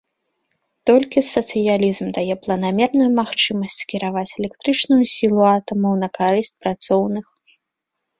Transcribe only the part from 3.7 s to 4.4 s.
скіраваць